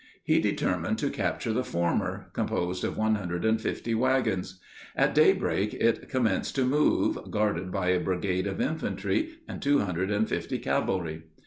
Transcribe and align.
He 0.23 0.39
determined 0.39 0.97
to 0.97 1.11
capture 1.11 1.53
the 1.53 1.63
former, 1.63 2.31
composed 2.33 2.83
of 2.83 2.97
one 2.97 3.13
hundred 3.13 3.45
and 3.45 3.61
fifty 3.61 3.93
wagons. 3.93 4.59
At 4.95 5.13
daybreak 5.13 5.75
it 5.75 6.09
commenced 6.09 6.55
to 6.55 6.65
move, 6.65 7.19
guarded 7.29 7.71
by 7.71 7.89
a 7.89 7.99
brigade 7.99 8.47
of 8.47 8.59
infantry 8.59 9.35
and 9.47 9.61
two 9.61 9.81
hundred 9.81 10.09
and 10.09 10.27
fifty 10.27 10.57
cavalry. 10.57 11.25